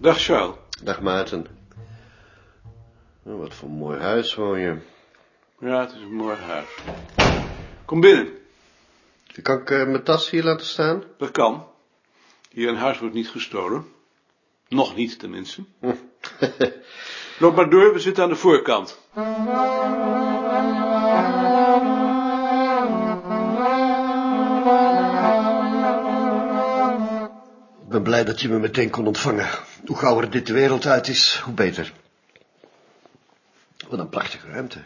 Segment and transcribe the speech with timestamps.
[0.00, 0.56] Dag Charles.
[0.82, 1.46] Dag Maarten.
[3.22, 4.76] Oh, wat voor mooi huis woon je.
[5.58, 6.68] Ja, het is een mooi huis.
[7.84, 8.28] Kom binnen.
[9.42, 11.02] Kan ik eh, mijn tas hier laten staan?
[11.18, 11.66] Dat kan.
[12.50, 13.84] Hier in huis wordt niet gestolen.
[14.68, 15.64] Nog niet, tenminste.
[17.38, 18.98] Loop maar door, we zitten aan de voorkant.
[27.82, 29.48] Ik ben blij dat je me meteen kon ontvangen.
[29.86, 31.92] Hoe gauwer dit de wereld uit is, hoe beter.
[33.88, 34.82] Wat een prachtige ruimte.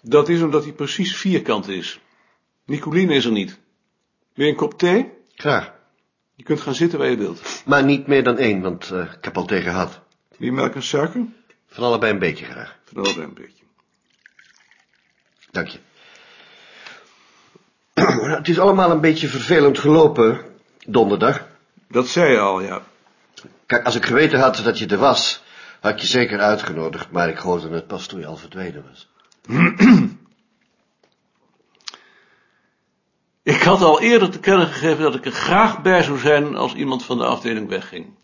[0.00, 2.00] Dat is omdat hij precies vierkant is.
[2.64, 3.58] Nicoline is er niet.
[4.34, 5.12] Wil je een kop thee?
[5.34, 5.72] Graag.
[6.34, 7.62] Je kunt gaan zitten waar je wilt.
[7.64, 10.00] Maar niet meer dan één, want eh, ik heb al thee gehad.
[10.36, 11.26] Wil je melk en suiker?
[11.66, 12.78] Van allebei een beetje graag.
[12.84, 13.64] Van allebei een beetje.
[15.50, 15.78] Dank je.
[18.36, 20.44] Het is allemaal een beetje vervelend gelopen,
[20.86, 21.46] donderdag.
[21.88, 22.82] Dat zei je al, ja.
[23.66, 25.42] Kijk, als ik geweten had dat je er was,
[25.80, 29.08] had ik je zeker uitgenodigd, maar ik hoorde het pas toen je al verdwenen was.
[33.42, 36.74] Ik had al eerder te kennen gegeven dat ik er graag bij zou zijn als
[36.74, 38.14] iemand van de afdeling wegging.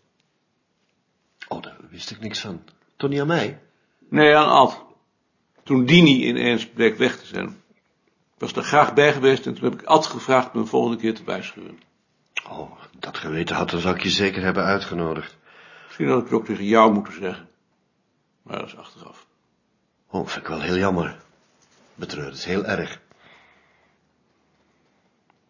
[1.47, 2.63] Oh, daar wist ik niks van.
[2.97, 3.61] Toch niet aan mij?
[4.09, 4.81] Nee, aan Ad.
[5.63, 7.47] Toen Dini ineens bleek weg te zijn.
[8.33, 10.97] Ik was er graag bij geweest en toen heb ik Ad gevraagd me een volgende
[10.97, 11.79] keer te waarschuwen.
[12.49, 15.37] Oh, dat geweten had, dan zou ik je zeker hebben uitgenodigd.
[15.85, 17.49] Misschien had ik het ook tegen jou moeten zeggen.
[18.41, 19.25] Maar dat is achteraf.
[20.09, 21.17] Oh, vind ik wel heel jammer.
[21.95, 22.93] Betreur het heel erg.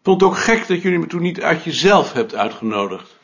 [0.03, 3.17] Ik vond het ook gek dat jullie me toen niet uit jezelf hebt uitgenodigd.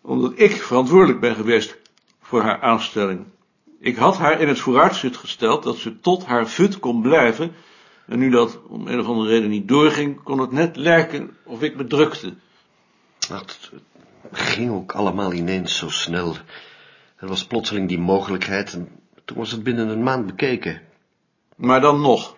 [0.00, 1.76] Omdat ik verantwoordelijk ben geweest
[2.20, 3.26] voor haar aanstelling.
[3.80, 7.54] Ik had haar in het vooruitzicht gesteld dat ze tot haar fut kon blijven.
[8.12, 11.62] En nu dat om een of andere reden niet doorging, kon het net lijken of
[11.62, 12.34] ik me drukte.
[13.28, 13.70] Dat
[14.32, 16.36] ging ook allemaal ineens zo snel.
[17.16, 18.88] Er was plotseling die mogelijkheid en
[19.24, 20.82] toen was het binnen een maand bekeken.
[21.56, 22.36] Maar dan nog.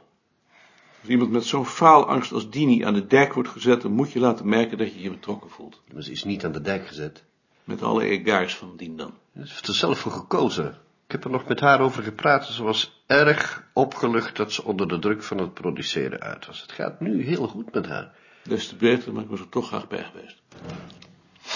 [1.01, 4.21] Als iemand met zo'n faalangst als Dini aan de dijk wordt gezet, dan moet je
[4.21, 5.83] laten merken dat je je betrokken voelt.
[5.93, 7.25] Maar ze is niet aan de dijk gezet.
[7.65, 9.15] Met alle egaars van dien dan.
[9.33, 10.69] Ze heeft er zelf voor gekozen.
[11.07, 12.47] Ik heb er nog met haar over gepraat.
[12.47, 16.61] Ze was erg opgelucht dat ze onder de druk van het produceren uit was.
[16.61, 18.13] Het gaat nu heel goed met haar.
[18.43, 20.43] Des te beter, maar ik was er toch graag bij geweest.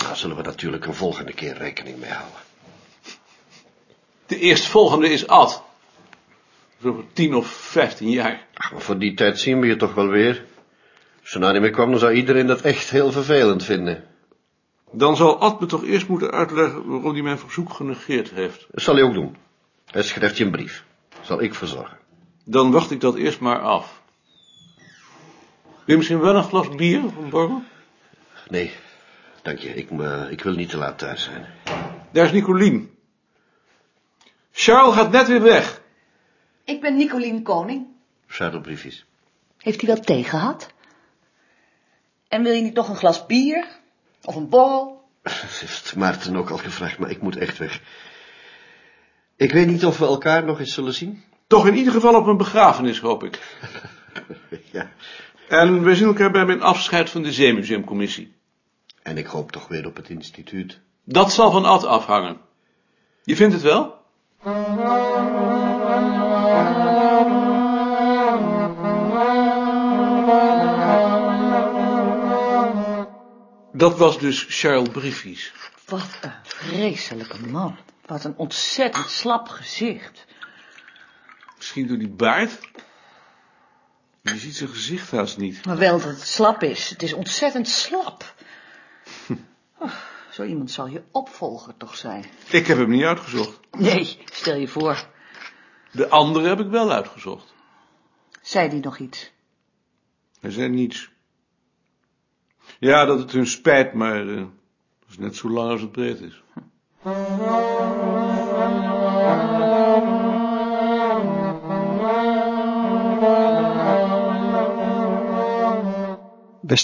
[0.02, 2.40] Daar zullen we natuurlijk een volgende keer rekening mee houden.
[4.26, 5.62] De eerstvolgende is Ad.
[6.80, 8.46] Zo over tien of vijftien jaar.
[8.54, 10.44] Ach, maar voor die tijd zien we je toch wel weer.
[11.20, 14.04] Als ze nou niet meer kwam, dan zou iedereen dat echt heel vervelend vinden.
[14.90, 18.66] Dan zal Ad me toch eerst moeten uitleggen waarom hij mijn verzoek genegeerd heeft.
[18.70, 19.36] Dat zal hij ook doen.
[19.90, 20.84] Hij schrijft je een brief.
[21.28, 21.98] Zal ik verzorgen.
[22.44, 24.02] Dan wacht ik dat eerst maar af.
[25.64, 27.62] Wil je misschien wel een glas bier of een borrel?
[28.48, 28.72] Nee,
[29.42, 29.74] dank je.
[29.74, 31.46] Ik, me, ik wil niet te laat thuis zijn.
[32.10, 32.94] Daar is Nicolien.
[34.52, 35.82] Charles gaat net weer weg.
[36.64, 37.86] Ik ben Nicolien Koning.
[38.26, 39.04] Zadelbriefjes.
[39.58, 40.72] Heeft hij wel thee gehad?
[42.28, 43.66] En wil je niet nog een glas bier?
[44.24, 45.08] Of een borrel?
[45.60, 47.80] Heeft Maarten ook al gevraagd, maar ik moet echt weg.
[49.38, 51.22] Ik weet niet of we elkaar nog eens zullen zien.
[51.46, 53.38] Toch in ieder geval op een begrafenis, hoop ik.
[54.72, 54.90] Ja.
[55.48, 58.34] En we zien elkaar bij mijn afscheid van de Zeemuseumcommissie.
[59.02, 60.80] En ik hoop toch weer op het instituut.
[61.04, 62.40] Dat zal van Ad afhangen.
[63.22, 63.96] Je vindt het wel?
[73.72, 75.52] Dat was dus Charles Briefies.
[75.86, 77.76] Wat een vreselijke man.
[78.08, 80.24] Wat een ontzettend slap gezicht.
[81.56, 82.60] Misschien door die baard?
[84.20, 85.64] Je ziet zijn gezicht haast niet.
[85.64, 86.90] Maar wel dat het slap is.
[86.90, 88.34] Het is ontzettend slap.
[89.80, 89.92] Oh,
[90.30, 92.24] zo iemand zal je opvolger toch zijn.
[92.50, 93.60] Ik heb hem niet uitgezocht.
[93.70, 95.06] Nee, stel je voor.
[95.92, 97.54] De andere heb ik wel uitgezocht.
[98.42, 99.30] Zei die nog iets?
[100.40, 101.10] Hij zei niets.
[102.78, 106.20] Ja, dat het hun spijt, maar eh, dat is net zo lang als het breed
[106.20, 106.42] is.
[107.02, 107.12] Beste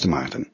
[0.09, 0.49] Maarten,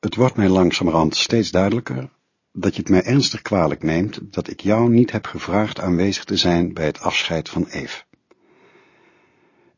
[0.00, 2.10] het wordt mij langzamerhand steeds duidelijker
[2.52, 6.36] dat je het mij ernstig kwalijk neemt dat ik jou niet heb gevraagd aanwezig te
[6.36, 8.02] zijn bij het afscheid van Eve.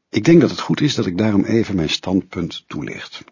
[0.08, 3.24] Ik denk dat het goed is dat ik daarom even mijn standpunt toelicht.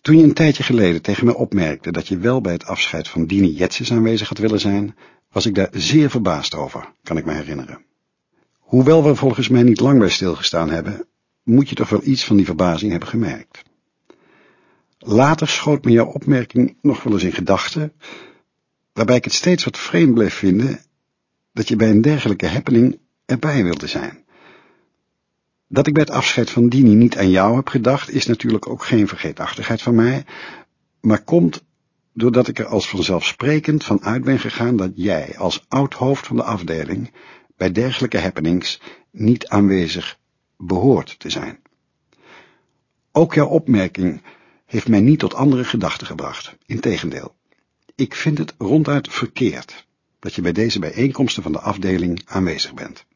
[0.00, 3.26] Toen je een tijdje geleden tegen mij opmerkte dat je wel bij het afscheid van
[3.26, 4.96] Dini Jetsis aanwezig had willen zijn,
[5.32, 7.84] was ik daar zeer verbaasd over, kan ik me herinneren.
[8.58, 11.06] Hoewel we volgens mij niet lang bij stilgestaan hebben,
[11.42, 13.62] moet je toch wel iets van die verbazing hebben gemerkt.
[14.98, 17.92] Later schoot me jouw opmerking nog wel eens in gedachten,
[18.92, 20.80] waarbij ik het steeds wat vreemd bleef vinden
[21.52, 24.24] dat je bij een dergelijke happening erbij wilde zijn.
[25.72, 28.84] Dat ik bij het afscheid van Dini niet aan jou heb gedacht, is natuurlijk ook
[28.84, 30.24] geen vergeetachtigheid van mij,
[31.00, 31.64] maar komt
[32.12, 36.36] doordat ik er als vanzelfsprekend van uit ben gegaan dat jij als oud hoofd van
[36.36, 37.12] de afdeling
[37.56, 38.80] bij dergelijke happenings
[39.10, 40.18] niet aanwezig
[40.56, 41.60] behoort te zijn.
[43.12, 44.22] Ook jouw opmerking
[44.66, 47.34] heeft mij niet tot andere gedachten gebracht, integendeel.
[47.94, 49.86] Ik vind het ronduit verkeerd
[50.18, 53.08] dat je bij deze bijeenkomsten van de afdeling aanwezig bent.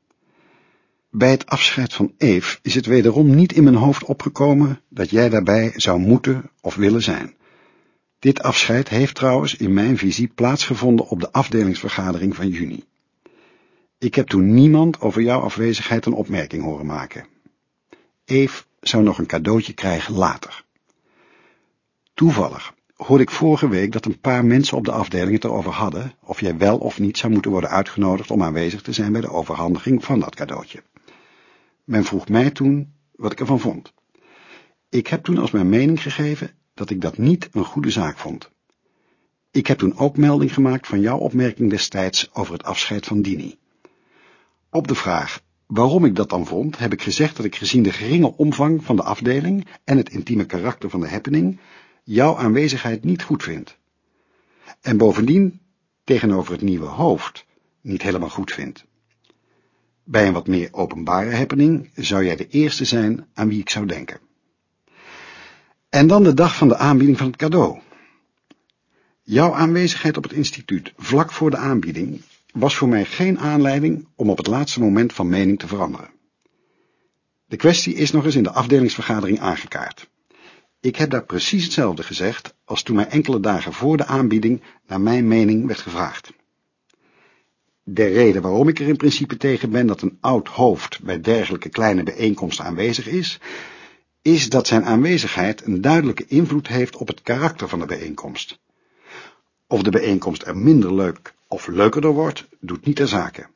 [1.16, 5.28] Bij het afscheid van Eve is het wederom niet in mijn hoofd opgekomen dat jij
[5.28, 7.34] daarbij zou moeten of willen zijn.
[8.19, 12.84] Dit afscheid heeft trouwens in mijn visie plaatsgevonden op de afdelingsvergadering van juni.
[13.99, 17.26] Ik heb toen niemand over jouw afwezigheid een opmerking horen maken.
[18.25, 20.64] Eve zou nog een cadeautje krijgen later.
[22.14, 26.12] Toevallig hoorde ik vorige week dat een paar mensen op de afdeling het erover hadden
[26.20, 29.31] of jij wel of niet zou moeten worden uitgenodigd om aanwezig te zijn bij de
[29.31, 30.82] overhandiging van dat cadeautje.
[31.84, 33.94] Men vroeg mij toen wat ik ervan vond.
[34.88, 38.50] Ik heb toen als mijn mening gegeven dat ik dat niet een goede zaak vond.
[39.50, 43.58] Ik heb toen ook melding gemaakt van jouw opmerking destijds over het afscheid van Dini.
[44.70, 47.92] Op de vraag waarom ik dat dan vond, heb ik gezegd dat ik gezien de
[47.92, 51.60] geringe omvang van de afdeling en het intieme karakter van de happening,
[52.04, 53.76] jouw aanwezigheid niet goed vind.
[54.81, 55.60] En bovendien
[56.04, 57.46] tegenover het nieuwe hoofd
[57.81, 58.84] niet helemaal goed vind.
[60.04, 63.86] Bij een wat meer openbare happening zou jij de eerste zijn aan wie ik zou
[63.86, 64.18] denken.
[65.88, 67.78] En dan de dag van de aanbieding van het cadeau.
[69.22, 72.20] Jouw aanwezigheid op het instituut vlak voor de aanbieding
[72.52, 76.10] was voor mij geen aanleiding om op het laatste moment van mening te veranderen.
[77.46, 80.08] De kwestie is nog eens in de afdelingsvergadering aangekaart.
[80.80, 85.00] Ik heb daar precies hetzelfde gezegd als toen mij enkele dagen voor de aanbieding naar
[85.00, 86.32] mijn mening werd gevraagd.
[87.86, 91.69] De reden waarom ik er in principe tegen ben dat een oud hoofd bij dergelijke
[91.69, 93.40] kleine bijeenkomsten aanwezig is,
[94.22, 98.58] is dat zijn aanwezigheid een duidelijke invloed heeft op het karakter van de bijeenkomst.
[99.66, 103.46] Of de bijeenkomst er minder leuk of leukerder wordt, doet niet ter zake.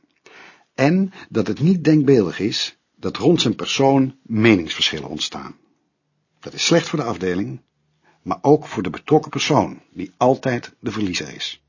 [0.75, 5.57] En dat het niet denkbeeldig is dat rond zijn persoon meningsverschillen ontstaan.
[6.41, 7.61] Dat is slecht voor de afdeling,
[8.23, 11.63] maar ook voor de betrokken persoon, die altijd de verliezer is.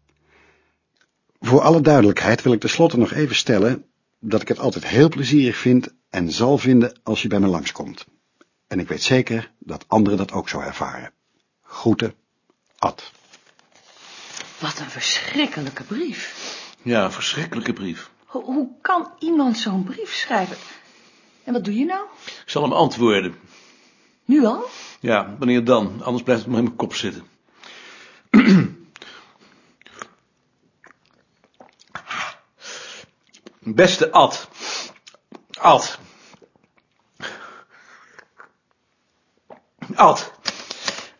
[1.39, 3.85] Voor alle duidelijkheid wil ik tenslotte nog even stellen
[4.19, 8.05] dat ik het altijd heel plezierig vind en zal vinden als je bij me langskomt.
[8.67, 11.11] En ik weet zeker dat anderen dat ook zo ervaren.
[11.61, 12.13] Groeten,
[12.77, 13.11] Ad.
[14.59, 16.33] Wat een verschrikkelijke brief.
[16.81, 18.11] Ja, een verschrikkelijke brief.
[18.25, 20.57] Hoe, hoe kan iemand zo'n brief schrijven?
[21.43, 22.05] En wat doe je nou?
[22.25, 23.35] Ik zal hem antwoorden.
[24.25, 24.69] Nu al?
[24.99, 26.01] Ja, wanneer dan?
[26.03, 27.23] Anders blijft het maar in mijn kop zitten.
[33.75, 34.49] Beste Ad.
[35.59, 35.99] Ad.
[39.95, 40.31] Ad.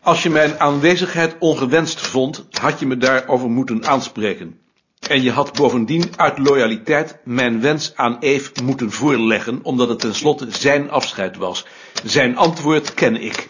[0.02, 4.60] Als je mijn aanwezigheid ongewenst vond, had je me daarover moeten aanspreken.
[5.08, 10.46] En je had bovendien uit loyaliteit mijn wens aan Eve moeten voorleggen, omdat het tenslotte
[10.50, 11.66] zijn afscheid was.
[12.04, 13.46] Zijn antwoord ken ik.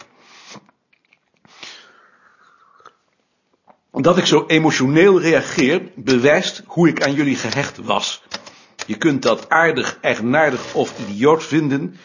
[3.91, 8.23] Dat ik zo emotioneel reageer, bewijst hoe ik aan jullie gehecht was.
[8.91, 11.97] Je kunt dat aardig, eigenaardig of idioot vinden.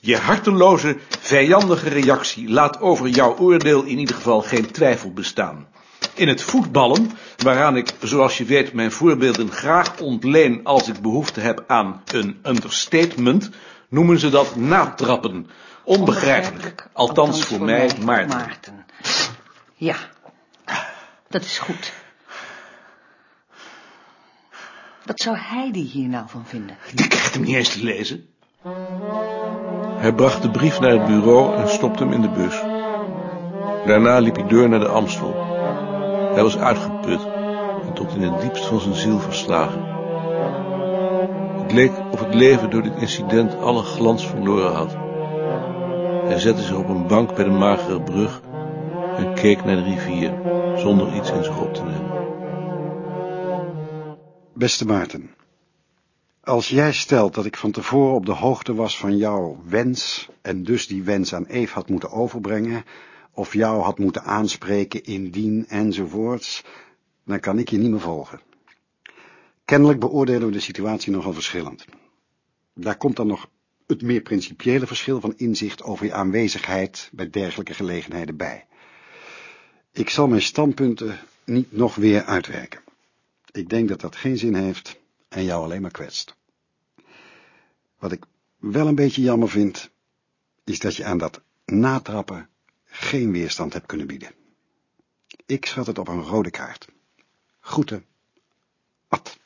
[0.00, 5.68] Je harteloze, vijandige reactie laat over jouw oordeel in ieder geval geen twijfel bestaan.
[6.14, 11.40] In het voetballen, waaraan ik, zoals je weet, mijn voorbeelden graag ontleen als ik behoefte
[11.40, 13.50] heb aan een understatement,
[13.88, 15.46] noemen ze dat natrappen.
[15.84, 16.88] Onbegrijpelijk.
[16.92, 18.36] Althans voor mij, Maarten.
[18.36, 18.86] Maarten.
[19.74, 19.96] Ja,
[21.28, 21.92] dat is goed.
[25.08, 26.76] Wat zou Heidi hier nou van vinden?
[26.94, 28.26] Die krijgt hem niet eens te lezen.
[29.96, 32.62] Hij bracht de brief naar het bureau en stopte hem in de bus.
[33.86, 35.34] Daarna liep hij door naar de Amstel.
[36.34, 37.20] Hij was uitgeput
[37.86, 39.82] en tot in het diepst van zijn ziel verslagen.
[41.62, 44.96] Het leek of het leven door dit incident alle glans verloren had.
[46.24, 48.40] Hij zette zich op een bank bij de magere brug
[49.16, 50.32] en keek naar de rivier,
[50.76, 52.17] zonder iets in zich op te nemen.
[54.58, 55.30] Beste Maarten,
[56.40, 60.62] als jij stelt dat ik van tevoren op de hoogte was van jouw wens en
[60.62, 62.84] dus die wens aan Eve had moeten overbrengen,
[63.32, 66.64] of jou had moeten aanspreken indien enzovoorts,
[67.24, 68.40] dan kan ik je niet meer volgen.
[69.64, 71.84] Kennelijk beoordelen we de situatie nogal verschillend.
[72.74, 73.48] Daar komt dan nog
[73.86, 78.66] het meer principiële verschil van inzicht over je aanwezigheid bij dergelijke gelegenheden bij.
[79.92, 82.86] Ik zal mijn standpunten niet nog weer uitwerken.
[83.58, 86.36] Ik denk dat dat geen zin heeft en jou alleen maar kwetst.
[87.98, 88.24] Wat ik
[88.58, 89.90] wel een beetje jammer vind,
[90.64, 92.48] is dat je aan dat natrappen
[92.84, 94.32] geen weerstand hebt kunnen bieden.
[95.46, 96.88] Ik schat het op een rode kaart.
[97.60, 98.04] Groeten.
[99.08, 99.38] Ad.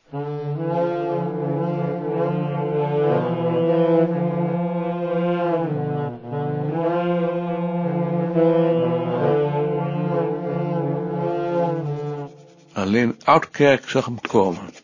[13.24, 14.74] Oudkerk zag hem komen.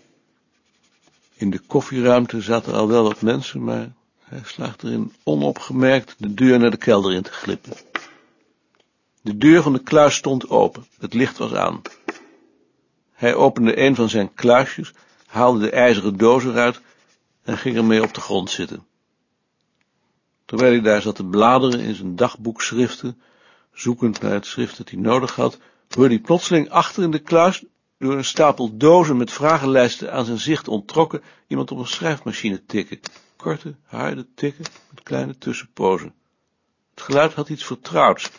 [1.35, 3.92] In de koffieruimte zaten al wel wat mensen, maar
[4.23, 7.73] hij slaagt erin onopgemerkt de deur naar de kelder in te glippen.
[9.21, 11.83] De deur van de kluis stond open, het licht was aan.
[13.12, 14.92] Hij opende een van zijn kluisjes,
[15.26, 16.80] haalde de ijzeren doos eruit
[17.42, 18.87] en ging ermee op de grond zitten.
[20.45, 23.21] Terwijl hij daar zat te bladeren in zijn dagboekschriften,
[23.73, 27.64] zoekend naar het schrift dat hij nodig had, hoorde hij plotseling achter in de kluis,
[27.99, 33.00] door een stapel dozen met vragenlijsten aan zijn zicht onttrokken, iemand op een schrijfmachine tikken.
[33.37, 36.14] Korte, harde tikken met kleine tussenpozen.
[36.90, 38.31] Het geluid had iets vertrouwds.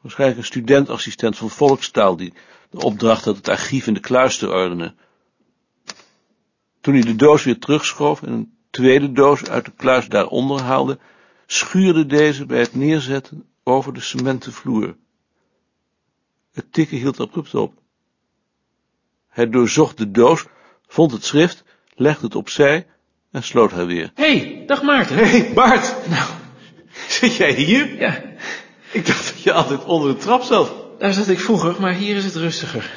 [0.00, 2.32] Waarschijnlijk een studentassistent van volkstaal die
[2.70, 4.98] de opdracht had het archief in de kluis te ordenen.
[6.80, 10.98] Toen hij de doos weer terugschoof en een tweede doos uit de kluis daaronder haalde,
[11.46, 14.96] schuurde deze bij het neerzetten over de cementen vloer.
[16.52, 17.74] Het tikken hield abrupt op.
[19.28, 20.44] Hij doorzocht de doos,
[20.86, 22.86] vond het schrift, legde het opzij
[23.32, 24.10] en sloot haar weer.
[24.14, 25.16] Hé, hey, dag Maarten.
[25.16, 25.94] Hé, hey, Bart!
[26.08, 26.28] Nou,
[27.08, 27.98] Zit jij hier?
[27.98, 28.22] ja,
[28.92, 30.72] Ik dacht dat je altijd onder de trap zat.
[30.98, 32.90] daar zat ik vroeger, maar hier is het rustiger.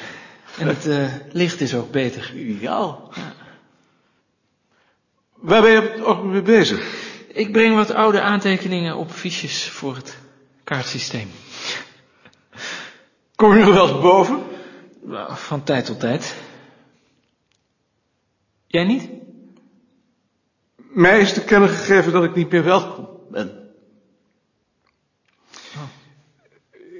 [0.58, 2.32] En het eh, licht is ook beter.
[2.34, 3.12] Ideaal.
[5.34, 7.10] Waar ben je op het ogenblik mee bezig?
[7.28, 10.16] Ik breng wat oude aantekeningen op fiches voor het
[10.64, 11.30] kaartsysteem.
[13.36, 14.42] Kom je nog wel eens boven?
[15.04, 16.36] Nou, Van tijd tot tijd.
[18.66, 19.08] Jij niet?
[20.76, 23.74] Mij is te kennen gegeven dat ik niet meer welkom ben.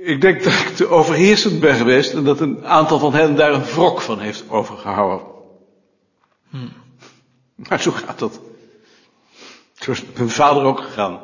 [0.02, 3.52] Ik denk dat ik te overheersend ben geweest en dat een aantal van hen daar
[3.52, 5.26] een wrok van heeft overgehouden.
[7.54, 8.40] Maar zo gaat dat.
[9.74, 11.20] Zo is mijn vader ook gegaan.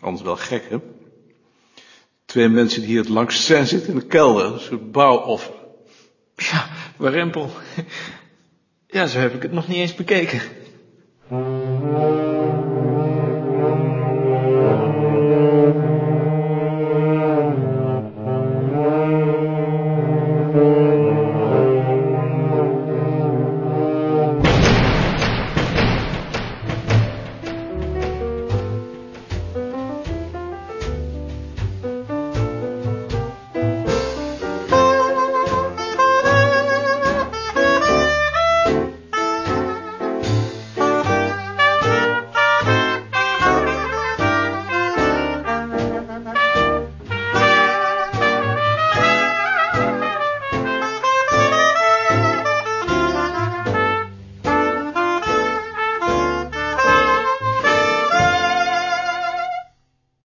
[0.00, 0.78] Anders wel gek, hè?
[2.34, 5.54] Twee mensen die hier het langst zijn zitten in de kelder, een soort bouwoffer.
[6.36, 7.50] Ja, warempel.
[8.86, 10.40] Ja, zo heb ik het nog niet eens bekeken.